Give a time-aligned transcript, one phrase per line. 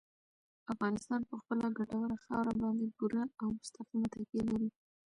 [0.73, 4.69] افغانستان په خپله ګټوره خاوره باندې پوره او مستقیمه تکیه لري.